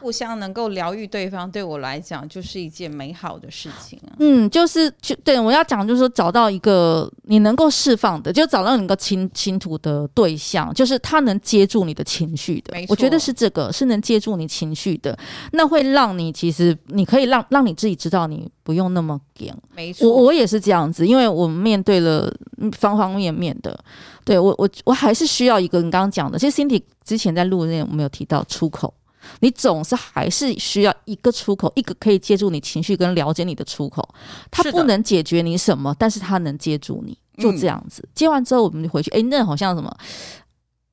[0.00, 4.16] 互相能够疗愈对方，对我来讲就是一件美好的事情啊。
[4.18, 12.74] 嗯，就是就对我要讲，就是说找到一个你能够释放的，就找到一个倾倾吐的对象，就是他能接住你的情绪的。
[12.88, 15.18] 我觉得是这个，是能接住你情绪的，
[15.52, 19.52] 那会让你其实你可以让让你自己知道，你不用那么紧。
[19.74, 22.32] 没错，我我也是这样子，因为我们面对了
[22.72, 23.78] 方方面面的。
[24.24, 28.92] 对我我我还是需要一个你刚刚讲的，其实 Cindy 之前在录那我们有提到出口。
[29.40, 34.08] 你总是还是需要一个出口，一个可以接住你情绪跟了解你的出口。
[34.50, 38.06] 他不能解决你什么，但是他能接住你，就这样子。
[38.14, 39.10] 接完之后，我们就回去。
[39.10, 39.96] 哎，那好像什么？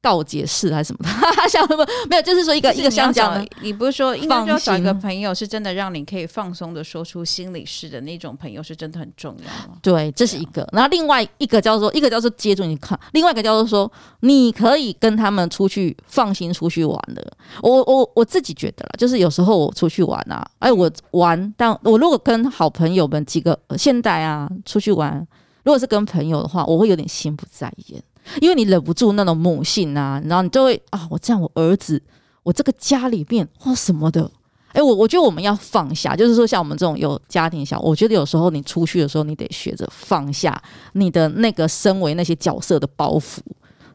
[0.04, 1.10] 告解室还是什么的，
[1.48, 3.48] 像什么没有，就是说一个一个想讲的。
[3.62, 9.78] 你不是说应该要找一个朋友，是真的让你可以放松的说出心里事的那种朋友，是真的很重要吗？
[9.82, 10.68] 对，这是一个。
[10.74, 13.90] 然后另外一个叫做一个叫做接住你看，另外一个叫做说
[14.20, 17.26] 你可以跟他们出去放心出去玩的。
[17.62, 25.26] 我我我自己觉得啦，就是有时候我出去玩啊，哎，我玩，但我如果跟好朋友们几个现代啊出去玩，
[25.64, 28.04] 如果是跟朋友的话，我会有点心不在焉。
[28.42, 32.02] 因为你忍不住那种母性啊，然后你就会啊，我这样，我儿子，
[32.44, 34.30] 我这个家里面或什么的，
[34.74, 40.62] 哎，我我觉得我们要放下，就是说像我们这种有家庭小，我觉得有时候你出去的时候，你得学着放下
[40.94, 43.40] 你的那个身为那些角色的包袱，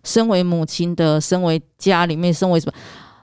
[0.05, 2.73] 身为母亲的，身为家里面，身为什么。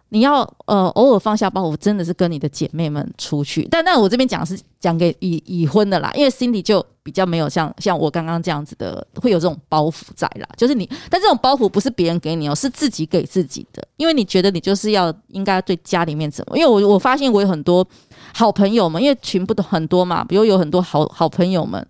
[0.10, 3.68] 你要呃偶尔放下包袱，真的是跟你的姐妹们出去。
[3.72, 10.48] 但那我这边讲是讲给已已婚的啦，因为 Cindy 就比较没有像像我刚刚这样子的，会有这种包袱在啦。
[10.56, 13.86] 就是你，但这种包袱不是别人给你哦，是自己给自己的。
[13.98, 16.58] 因为你觉得你就是要应该对家里面怎么？
[16.58, 17.86] 因为我我发现我有很多
[18.34, 21.86] 好朋友们，因为群不都很多嘛，比如有很多好好朋友们，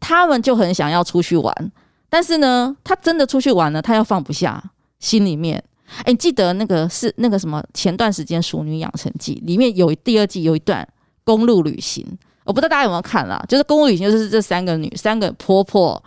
[0.00, 1.72] 他们就很想要出去玩，
[2.08, 4.62] 但是呢，他真的出去玩了，他又放不下
[5.00, 5.62] 心里面。
[5.98, 7.62] 哎，你记得那个是那个什么？
[7.72, 10.86] 前段时间《熟女养成记》里面有第二季有一段
[11.24, 12.06] 公路旅行，
[12.44, 13.42] 我不知道大家有没有看啦。
[13.48, 16.02] 就是公路旅行，就是这三个女三个婆婆，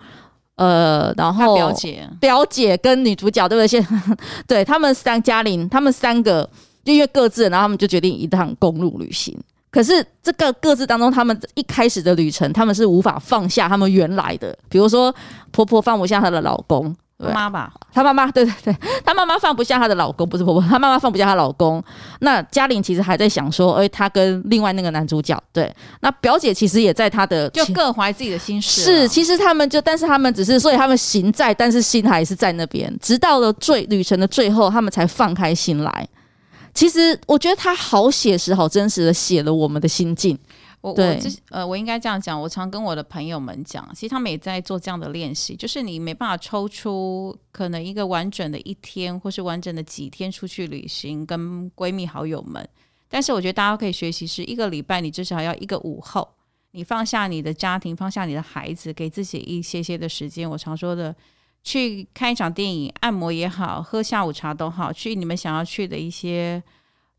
[0.55, 3.67] 呃，然后表姐表姐跟女主角对不对？
[3.67, 3.85] 现
[4.47, 6.49] 对他们三嘉玲，他们三个
[6.83, 9.37] 就因为各自，然后他们就决定一趟公路旅行。
[9.71, 15.13] 可是这个各自当中，他们一开始的旅程，他们是无法放下他们原来的，比如说
[15.51, 16.95] 婆婆放不下她的老公。
[17.19, 21.83] 妈吧，她妈妈， 对对对，她妈妈放不下她的老公，不是婆婆，她妈妈放不下她老公。
[22.21, 28.81] 那嘉玲其实还在想说，哎，她跟另外那个男主角，对，那表姐其实也在她的，就各怀自己的心事。
[28.81, 32.95] 是，其实他们就，但是他们只是，所以他们行在，但是心还是在那边。
[33.01, 36.07] 直到了最旅程的最后，他们才放开心来。
[36.73, 40.37] 其实我觉得他好写实、好真实的写了我们的心境。
[40.81, 42.39] 我我之呃，我应该这样讲。
[42.39, 52.67] 我常跟我的朋友们讲，其实他们也在做这样的练习，就是你没办法抽出可能一个完整的一天，或是完整的几天出去旅行，跟闺蜜好友们。
[53.09, 56.25] 但是我觉得大家可以学习，是一个礼拜，你至少要一个午后，
[56.71, 60.49] 你放下你的家庭，放下你的孩子，给自己一些些的时间。
[60.49, 61.13] 我常说的，
[61.61, 66.63] 去看一场电影、按摩也好，喝下午茶都好，去你们想要去的一些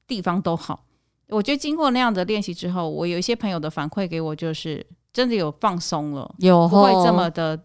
[0.06, 0.84] 地方都好。
[1.30, 7.60] 我觉得经过那样的练习之后，我有一些朋友的反馈给我，就是真的有放松了，有不会这么的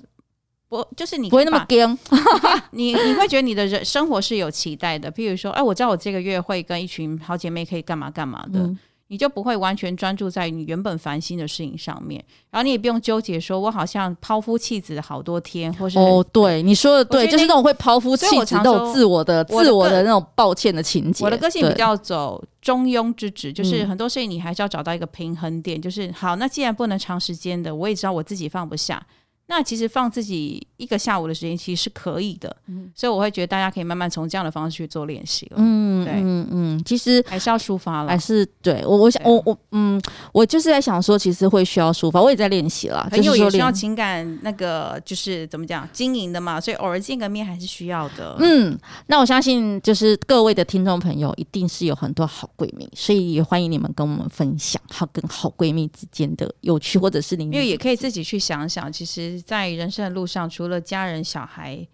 [0.67, 1.97] 不，就是你不会那么僵，
[2.71, 5.11] 你你会觉得你的人生活是有期待的。
[5.11, 21.23] 譬如说，哎，我知道我这个月会跟一群好姐妹可以干嘛干嘛的，嗯、你就不会完全专注在你原本烦心的事情上面，然后你也不用纠结说，我好像抛夫弃子好多天，或是哦，对，你说的对，就是那种会抛夫弃子、那种自我的、我的自我的那种抱歉的情节。
[21.23, 29.05] 我的个性比较走中庸之职，就是很多事情你还是要找到一个平衡点，嗯、就是好，那既然不能长时间的，我也知道我自己放不下。
[29.47, 35.55] 那其实放自己一个下午的时间其实是可以的，嗯、所以我会觉得大家可以慢慢从这样的方式去做练习了。
[35.57, 43.07] 嗯，对，嗯嗯，其实还是要抒发了，还是对我我想我我嗯，我就是在想说，其实会需要抒发，我也在练习了。
[43.09, 48.35] 朋友也需要情感那个就是怎么讲经营的嘛，所以偶尔见个面还是需要的。
[48.39, 59.41] 嗯，那我相信就是各位的听众朋友一定是有很多好闺蜜，所以也欢迎你们跟我们分享好跟好闺蜜之间的有趣，或者是你因为也可以自己去想想，其实。
[59.45, 61.87] 在人生的路上，除除了家人、小孩，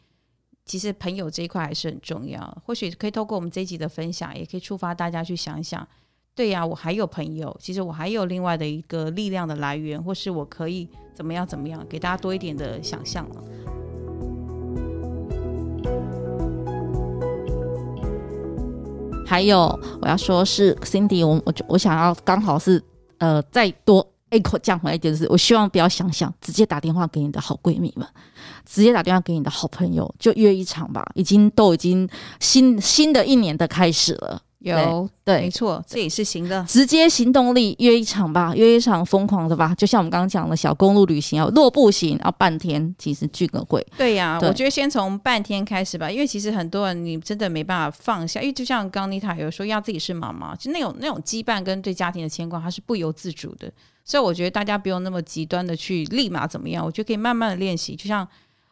[0.63, 2.39] 其实朋友这一块还是很重要。
[2.65, 5.85] 或许可以透过我们这一集的分享，也可以触发大家去想想：
[6.33, 13.43] 对呀，我还有朋友，其实我还有另外的一个力量的来源，或是我可以怎么样怎么样，给大家多一点的想象了。
[19.27, 22.81] 还有，我要说是 Cindy，我我我想要刚好是
[23.17, 24.10] 呃再多。
[24.31, 28.07] Echo 降回来一点，就是我希望不要想想，直接打电话给你的好闺蜜们，
[28.65, 31.05] 直接打电话给你的好朋友，就约一场吧。
[31.15, 34.41] 已经都已经新新的一年的开始了。
[34.61, 36.63] 有对，没错，这也是行的。
[36.67, 39.73] 直接行动力约一场吧，约一场疯狂的吧。
[39.75, 43.85] 就像我们刚刚讲的小公路旅行啊，若步行要半天，其实聚个会。
[43.97, 53.71] 对呀、啊，我觉得先从半天开始吧，因为其实很多人你真的没办法放下，因为就像刚刚妮塔有说要自己是妈妈，就那种那种羁绊跟对家庭的牵挂，它是不由自主的。
[54.03, 58.27] 所以我觉得大家不用那么极端的去立马怎么样，我觉得可以慢慢的练习，就像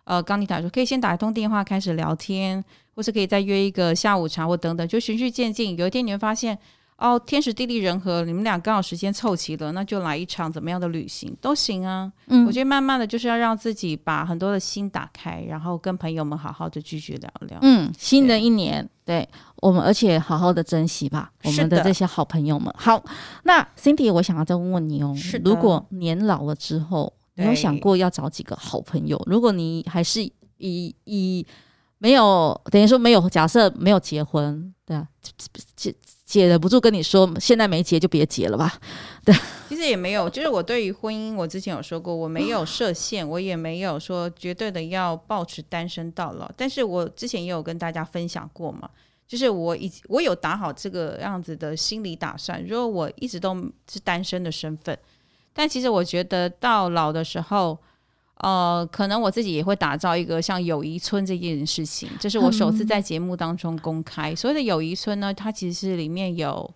[0.09, 2.61] 呃刚妮塔说，可以先打一通电话开始聊天。
[2.95, 5.77] 或是可以再约一个下午茶或等等，就循序渐进。
[5.77, 6.59] 有一天你会发现，
[6.97, 12.11] 哦，天时地利人和，你们俩刚好时间凑齐了，那就来一场怎么样的旅行都行啊。
[12.27, 17.57] 嗯，我觉得慢慢的就是要让自己把很多的心打开，然后跟朋友们好好的继续聊聊。
[17.61, 19.29] 嗯，新的一年，对，对
[19.61, 22.73] 我们，而且好好的珍惜吧，我们的这些好朋友们。
[22.77, 23.01] 好，
[23.43, 29.21] 那 Cindy，我想要再问问你哦，是如果年老了之后，你有想过要找几个好朋友？
[29.25, 30.21] 如果你还是
[30.57, 31.45] 以以
[31.97, 33.29] 没有，等于说没有。
[33.29, 35.07] 假设没有结婚，对啊，
[35.75, 35.93] 姐
[36.25, 38.79] 姐忍不住跟你说，现在没结就别结了吧。
[39.25, 39.35] 对，
[39.67, 46.49] 其实也没有，就是我对于婚姻，我之前有说过，我没有设限，我也没有说绝对的要保持单身到老。
[46.55, 48.89] 但是我之前也有跟大家分享过嘛，
[49.27, 53.55] 就是我已我有打好这个样子的心理打算，如果我一直都
[53.91, 54.97] 是单身的身份，
[55.53, 57.77] 但其实我觉得到老的时候。
[58.41, 64.31] 呃，可能我自己也会打造一个像友谊村这件事情，这是我首次在节目当中公开。
[64.31, 66.73] 嗯、所谓的友谊村呢，它其实是里面有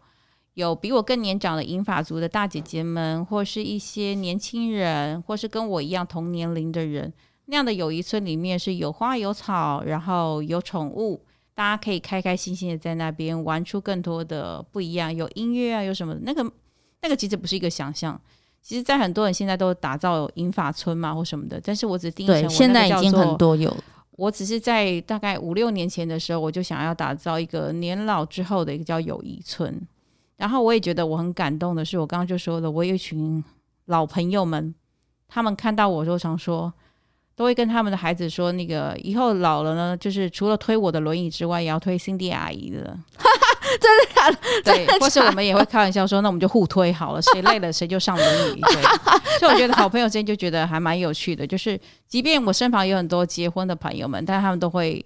[0.55, 7.13] 有比我更年长的银发族的大姐姐们，或是一些年轻人，或是跟我一样同年龄的人。
[7.45, 11.23] 那样的友谊村里面是有花有草，然后有宠物，
[11.55, 15.15] 大家可以开开心心的在那边玩出更多的不一样。
[15.15, 16.13] 有音乐啊，有什么？
[16.23, 16.51] 那个
[17.01, 18.19] 那个其实不是一个想象。
[18.63, 23.76] 其实，在很多人现在都打造银发村嘛，或什么的，但是我只定义成现在已经很多有。
[24.12, 29.86] 我只是在大概五六年前的时候，我就想要打造一个年老之后的一个叫友谊村。
[30.38, 33.43] 然后我也觉得我很感动的是，我刚刚就说了，我有一群
[33.86, 34.73] 老朋友们，
[35.28, 36.71] 他们看到我就常说，
[37.36, 42.97] 都会跟他们的孩子说，那个以后老了呢，就是除了推我的轮椅之外，也要推 Cindy 阿姨的。
[43.81, 44.38] 真的假的？
[44.63, 48.62] 对，或是我们也会开玩笑说，那我们就互推好了，谁累了谁就上轮椅。
[48.62, 48.81] 对，
[49.39, 55.03] 所以我觉得好朋友之间就觉得还蛮有趣的，就是即便我身旁有很多结婚的朋友们，但他们都会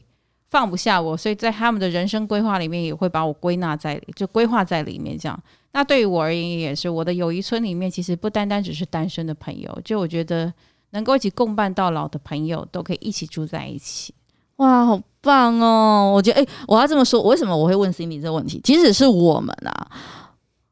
[0.50, 5.18] 放不下我，所以在他们的人生规划里面也会把我归纳在，就规划在里面。
[5.18, 5.40] 这样，
[5.74, 10.54] 那对于我而言也是，我的友谊村里面其实不单单只是单身的朋友，就我觉得
[10.92, 14.14] 能够一起共伴到老的朋友都可以一起住在一起。
[14.58, 16.12] 哇，好棒哦！
[16.14, 18.60] 我觉得，哎、欸，我要这么说，为什么我会问 Cindy 这个问题？
[18.64, 19.88] 即使是我们啊，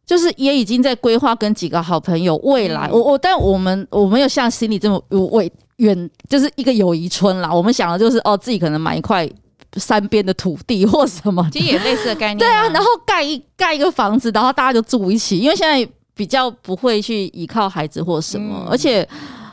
[0.05, 2.87] 就是也已经在规划跟几个好朋友未来。
[2.87, 7.53] 嗯、我我，但我们我没有像 Cindy 这么为远，就是一个友谊村啦。
[7.53, 9.29] 我们想的就是哦，自己可能买一块
[9.75, 12.37] 山边的土地或什么，其实也类似的概 念。
[12.39, 15.37] 对啊，然后盖一盖一个房子，然后大家就住一起。
[15.37, 19.07] 因为现在比较不会去依靠孩子或什么，嗯、而且。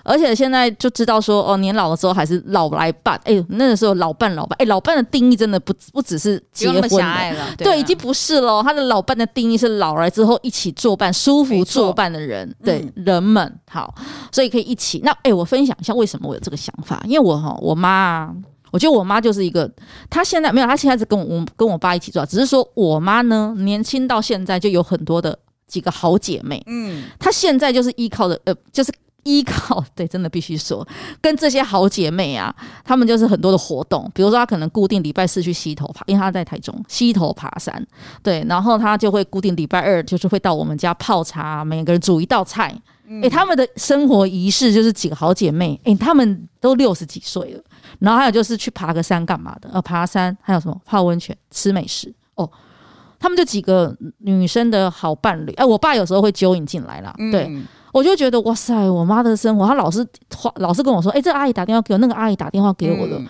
[0.05, 3.21] 而且现在就知道说哦，年老的时候还是老来伴。
[3.25, 8.63] 哎呦，那个时候老伴老伴，哎，老伴的定义真的不不只是结婚了，对，已经不是了。
[8.63, 13.95] 他的老伴的定义是老来之后一起作伴、舒服作伴的人，对人们好，
[14.31, 15.01] 所以可以一起。
[15.05, 18.35] 那哎，我分享一下为什么我有这个想法，因为我哈，我妈，
[18.71, 19.71] 我觉得我妈就是一个，
[20.11, 25.39] 她现在没有，她现在是跟我跟我爸一起住，只是说我妈呢，年轻到现在就有很多的。
[25.69, 28.93] 几个好姐妹，嗯，她现在就是依靠的，呃，就是。
[29.25, 30.87] 依靠对，真的必须说，
[31.21, 32.55] 跟这些好姐妹啊，
[32.85, 37.87] 她们就是很多的活动，比如说她可能固定礼拜四去溪头爬，因为她在台中溪头爬山，
[38.23, 42.69] 对，然后她就会固定礼拜二就是会到我们家泡茶，每个人煮一道菜，
[43.07, 47.63] 诶、嗯，她们的生活仪式就是几个好姐妹，诶，她们都六十几岁了，
[48.01, 52.13] 然后还有就是去爬个山干嘛的，呃，爬山还有什么泡温泉、吃美食。
[52.35, 52.51] 哦，
[53.21, 57.49] 她们就几个女生的好伴侣，哎，我爸有时候会揪引进来啦，对。
[57.93, 60.07] 嗯我就觉得哇塞，我妈的生活，她老是
[60.57, 63.19] 老是跟我说，哎、欸，这个阿姨打电话给我，那个阿姨打电话给我的。
[63.19, 63.27] 嗯、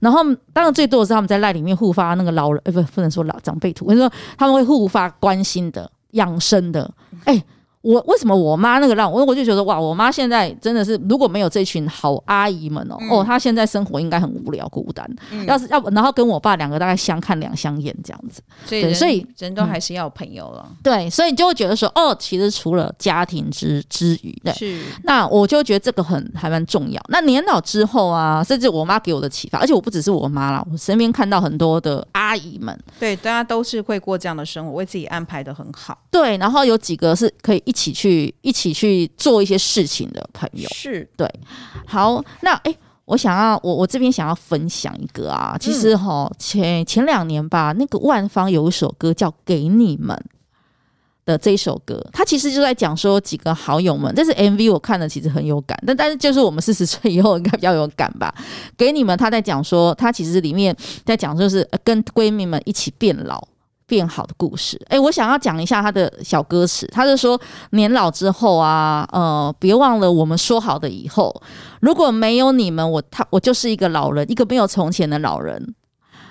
[0.00, 6.90] 然后当然最多的是他们在赖里面互发那个老人，呃，不，不能说老长辈图，我就说他们会互发关心的、养生的，
[7.24, 7.44] 哎、欸。
[7.86, 15.08] 我为什么我妈那个让我，我就觉得哇，我妈现在真的是如果没有这群好阿姨们哦、喔嗯、哦，她现在生活应该很无聊孤单。
[15.30, 20.76] 嗯、要是要然后跟我爸两个大概相看两相厌这样子，所以所以人都还是要有朋友了、嗯。
[20.82, 27.00] 对，所以你就会觉得说哦，其实除了家庭之之余，对，是那我就觉得这个很还蛮重要。
[27.08, 35.96] 那年老之后啊，甚至我妈给我的启发，而且我不只是我妈啦，我身边看到很多的阿姨们，对，大家都是会过这样的生活，为自己安排的很好。
[36.10, 38.56] 对，然后有几个是可以一起去一。
[38.56, 41.30] 起去做一些事情的朋友是对，
[41.86, 50.16] 好，那哎、欸，我想要我我这边想要分享一个啊，其实哈前前两年吧，那个万芳有一首歌叫《给你们》
[51.26, 58.34] 的这一首歌，他其实就在讲说几个好友们，但是 MV 我看了其实很有感，但但是就是我们四十岁以后应该比较有感吧。
[58.78, 63.46] 给你们，他在讲说，他其实里面在讲就是跟闺蜜们一起变老。
[63.86, 66.86] 变好的故事，哎、我想要讲一下他的小歌词。
[66.88, 71.34] 他是说，年老之后啊，呃，别忘了我们说好的以后，
[71.80, 75.74] 如果没有你们，我他我就是一个老人，一个没有从前的老人。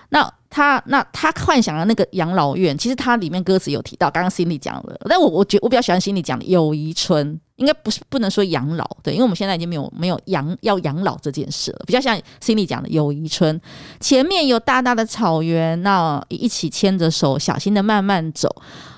[0.10, 13.60] 那他那他幻想的那个养老院，其实他里面歌词有提到，刚刚心里讲了，但我我觉我比较喜欢心里讲的友谊村，应该不是不能说养老，对，因为我们现在已经没有没有养要养老这件事了，比较像心里讲的友谊村，
[14.00, 18.54] 前面有大大的草原，那一起牵着手，小心的慢慢走，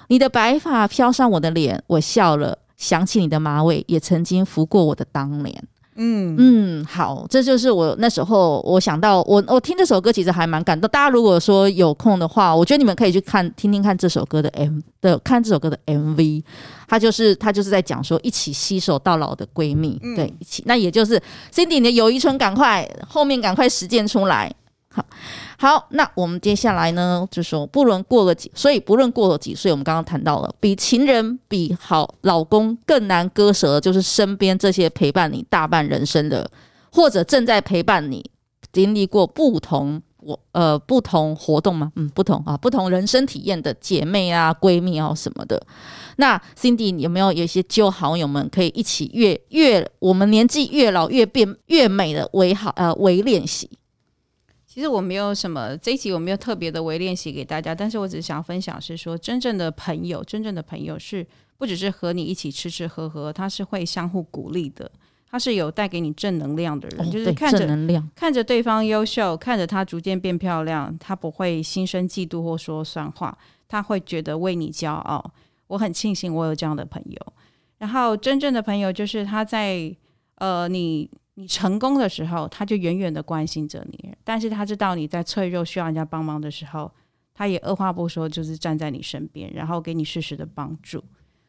[0.07, 5.63] 你的白发飘上我的脸，我笑了，想起你的马尾，也曾经拂过我的当年。
[5.97, 10.89] 嗯嗯，好，这就是我那时候我想到我我听这首歌其实还蛮感动。
[10.89, 16.43] 大家如果说有空的话，我觉得你们可以去看听听看这首歌的 M 的看这首歌的 MV，
[16.87, 21.21] 它就是它就是在讲说一起携手到老的闺蜜，嗯、对，一起，那也就是
[21.53, 24.53] Cindy 你的友谊村，赶快后面赶快实践出来，
[24.97, 25.05] 好。
[25.59, 36.49] 好，那我们接下来呢，就说不论过了几，所以不论过了几岁，我们刚刚谈到了，比情人、比好老公更难割舍的，就是身边这些陪伴你大半人生的，
[36.91, 38.29] 或者正在陪伴你
[38.71, 41.91] 经历过不同我呃不同活动吗？
[41.95, 45.59] 嗯，不同啊，不同人生体验的姐妹啊、闺蜜啊什么的。
[46.17, 53.69] 那 Cindy 有没有有一些旧好友们可以一起越越我们年纪越老越变越美的微好呃微练习？
[54.77, 61.25] 其实我没有什么这一集我没有特别的微练习给大家，但是我只是想分享是说，真正的朋友，真正的朋友是
[61.57, 64.91] 不只是和你一起吃吃喝喝，他是会相互鼓励的，
[65.27, 73.35] 他是有带给你正能量的人，哦、就是看着能量，看着对方优秀，看着他逐渐变漂亮，他不会心生嫉妒或说酸话，
[73.67, 75.33] 他会觉得为你骄傲。
[75.65, 77.33] 我很庆幸我有这样的朋友。
[77.79, 79.91] 然后真正的朋友就是他在
[80.35, 81.09] 呃你。
[81.39, 86.91] 你成功的时候，他就远远的关心着你；但是他知道你在脆弱需要人家帮忙的时候，
[87.31, 91.03] 他也二话不说，就是站在你身边，然后给你适时的帮助。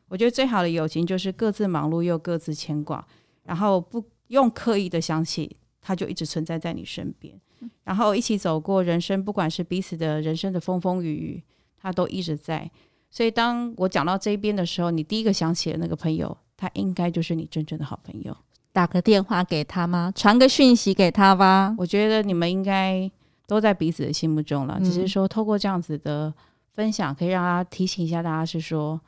[0.08, 3.02] 我觉得最好的友情就是各自忙碌又各自牵挂，
[3.44, 7.40] 然后不用刻意的想起，他就一直存在在你身边，
[7.84, 11.44] 然后一起走过人生，不管是彼此的人生的风风雨雨，
[11.78, 12.70] 他都一直在。
[13.10, 18.36] 所以当我讲到这边的时候，你第一个想起的那个朋友，他应该就是你真正的好朋友。
[18.78, 20.12] 打个电话给他吗？
[20.14, 21.74] 传个讯息给他吧。
[21.76, 23.10] 我觉得你们应该
[23.44, 26.32] 都在彼此的心目中了，嗯、只是说透过这样子的
[26.76, 29.00] 分享，可以让他提醒一下大家，是说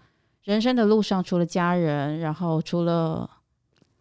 [0.42, 3.30] 人生的路上除了家人，然后除了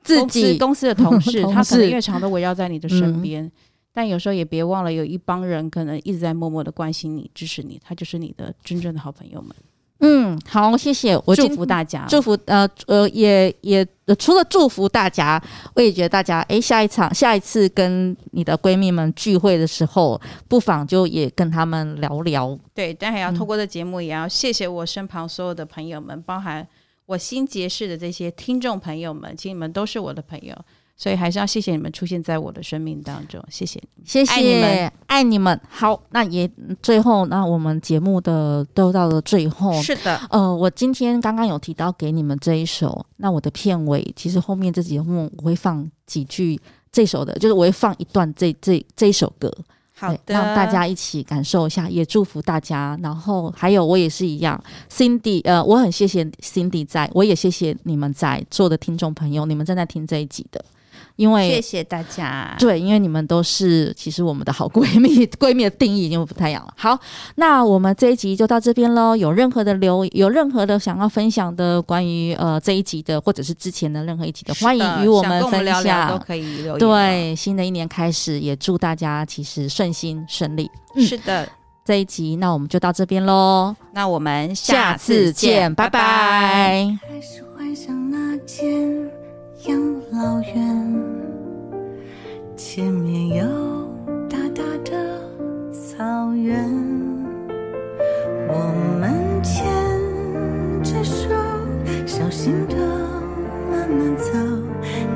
[0.01, 3.51] 自己公司的同事， 同事他可能越长都围绕在你的身边，嗯、
[3.93, 9.55] 但有时候也别忘了有一帮人可能一直在默默的关心你、支持你，他就是你的真正的好朋友们。
[10.01, 15.41] 嗯，好，谢谢，我祝福大家，祝福呃呃，也也、呃、除了祝福大家，
[15.75, 22.58] 我也觉得大家，哎，下一场下一次跟你的闺蜜们聚会的时候，不妨就也跟他们聊聊。
[22.73, 26.65] 对，但还要透过这节目，也要谢谢我身旁所有的朋友们，嗯、包含
[27.06, 30.56] 我新结识的这些听众朋友们，其实你们都是我的朋友，
[31.02, 35.62] 所以还是要谢谢你们出现在我的生命当中，谢谢你，谢谢，爱你们，爱你们。
[35.69, 36.52] 好，那也
[36.83, 39.81] 最后，那我们节目的都到了最后。
[39.81, 46.60] 是的，呃，我今天刚刚有提到给你们这一首，那我的片尾其实后面这节目我会放几句
[46.91, 49.50] 这首的，就是我会放一段这这这一首歌。
[49.95, 53.00] 好的，让大家一起感受一下，也祝福大家。
[53.02, 60.63] 然后还有我也是一样，Cindy，呃，我很谢谢 Cindy 在，我也谢谢你们在座的听众朋友，你们正在听这一集的。
[61.19, 66.73] 因为谢谢大家，对，因为你们都是其实我们的好闺蜜， 闺蜜的定义已经不太一样了。
[66.77, 66.97] 好，
[67.35, 69.17] 那我们这一集就到这边喽。
[69.17, 76.79] 有任何的留，有任何的想要分享的关于呃这一集的，或者是之前的任何一集的，欢迎与我们分享，聊聊都可以留言。
[76.79, 80.71] 对，新的一年开始，也祝大家其实顺心顺利。
[80.95, 81.45] 嗯、是的，
[81.83, 83.75] 这一集那我们就到这边喽。
[83.91, 86.97] 那我们下次见，拜拜。
[89.67, 89.77] 养
[90.10, 90.95] 老院，
[92.55, 93.45] 前面有
[94.29, 95.19] 大大的
[95.73, 96.63] 草原，
[98.47, 98.53] 我
[99.01, 99.67] 们牵
[100.81, 101.27] 着手，
[102.05, 102.75] 小心的
[103.69, 104.31] 慢慢走，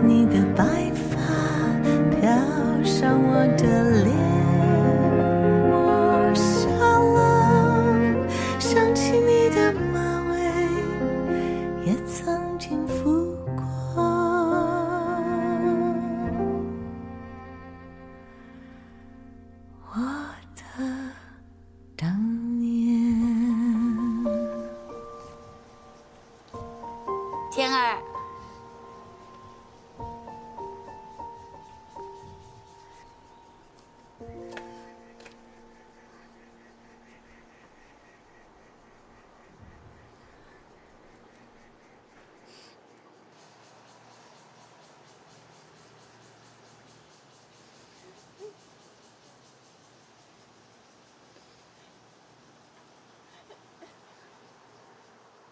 [0.06, 1.18] 你的白发
[2.20, 2.28] 飘
[2.84, 4.03] 上我的脸。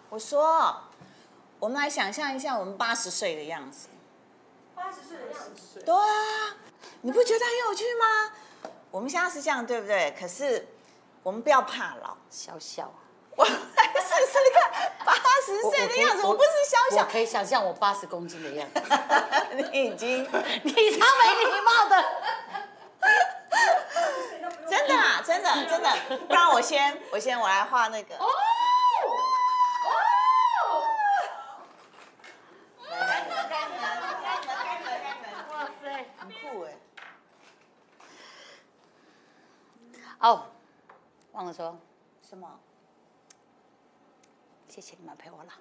[0.09, 0.76] 我说，
[1.57, 3.88] 我们来想象一下我们八十岁的样子。
[4.76, 5.82] 八十岁的样子。
[5.86, 6.57] 对啊，
[6.99, 8.34] 你不觉得很有趣吗？
[8.91, 10.13] 我们现在是这样，对不对？
[10.19, 10.67] 可是
[11.23, 12.93] 我们不要怕老，小小。
[13.37, 15.13] 我来试试看八
[15.45, 17.03] 十岁的样子，我，不是小小。
[17.03, 18.81] 我可以想象我八十公斤的样子。
[19.55, 20.23] 你已经，
[20.63, 22.05] 你超没礼貌的。
[24.69, 26.17] 真的啊，真的真的。
[26.27, 28.15] 不然我先，我先我来画那个。
[28.15, 28.27] 哦，
[41.51, 41.77] 忘了说，
[42.21, 42.59] 什么？
[44.69, 45.51] 谢谢你们陪我了。